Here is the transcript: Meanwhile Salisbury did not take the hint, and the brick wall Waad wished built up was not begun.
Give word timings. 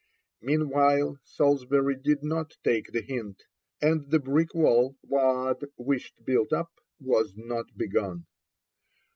Meanwhile 0.41 1.19
Salisbury 1.25 1.95
did 1.95 2.23
not 2.23 2.57
take 2.63 2.91
the 2.91 3.01
hint, 3.03 3.43
and 3.83 4.09
the 4.09 4.17
brick 4.17 4.55
wall 4.55 4.97
Waad 5.03 5.63
wished 5.77 6.25
built 6.25 6.51
up 6.51 6.71
was 6.99 7.35
not 7.37 7.77
begun. 7.77 8.25